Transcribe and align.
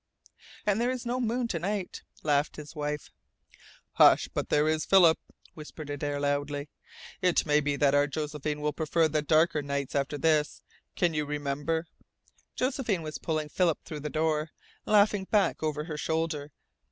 "And 0.65 0.81
there 0.81 0.89
is 0.89 1.05
no 1.05 1.19
moon 1.21 1.47
to 1.49 1.59
night," 1.59 2.01
laughed 2.23 2.55
his 2.55 2.75
wife. 2.75 3.11
"Hush 3.91 4.27
but 4.33 4.49
there 4.49 4.67
is 4.67 4.83
Philip!" 4.83 5.19
whispered 5.53 5.91
Adare 5.91 6.19
loudly. 6.19 6.69
"It 7.21 7.45
may 7.45 7.59
be 7.59 7.75
that 7.75 7.93
our 7.93 8.07
Josephine 8.07 8.61
will 8.61 8.73
prefer 8.73 9.07
the 9.07 9.21
darker 9.21 9.61
nights 9.61 9.93
after 9.93 10.17
this. 10.17 10.63
Can 10.95 11.13
you 11.13 11.25
remember" 11.27 11.85
Josephine 12.59 13.03
was 13.03 13.19
pulling 13.19 13.49
Philip 13.49 13.77
through 13.85 13.99
the 13.99 14.09
door, 14.09 14.49
laughing 14.87 15.25
back 15.29 15.61
over 15.61 15.83
her 15.83 15.97
shoulder. 15.99 16.51